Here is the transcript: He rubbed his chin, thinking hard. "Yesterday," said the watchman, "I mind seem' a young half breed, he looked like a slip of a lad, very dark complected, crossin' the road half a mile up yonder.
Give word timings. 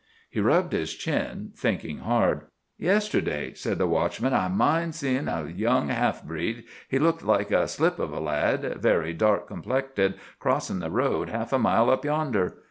He 0.31 0.39
rubbed 0.39 0.73
his 0.73 0.95
chin, 0.95 1.51
thinking 1.55 1.99
hard. 1.99 2.45
"Yesterday," 2.79 3.53
said 3.53 3.77
the 3.77 3.85
watchman, 3.85 4.33
"I 4.33 4.47
mind 4.47 4.95
seem' 4.95 5.27
a 5.27 5.45
young 5.47 5.89
half 5.89 6.23
breed, 6.23 6.63
he 6.89 6.97
looked 6.97 7.21
like 7.23 7.51
a 7.51 7.67
slip 7.67 7.99
of 7.99 8.11
a 8.11 8.19
lad, 8.19 8.81
very 8.81 9.13
dark 9.13 9.45
complected, 9.45 10.15
crossin' 10.39 10.79
the 10.79 10.89
road 10.89 11.29
half 11.29 11.53
a 11.53 11.59
mile 11.59 11.91
up 11.91 12.03
yonder. 12.03 12.57